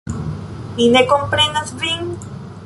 Li 0.79 0.87
ne 0.95 1.03
komprenas 1.11 1.75
vin? 1.85 2.11